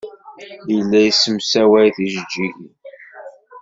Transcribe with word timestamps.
Yella 0.73 0.99
yessemsaway 1.01 1.87
tijejjigin. 1.95 2.69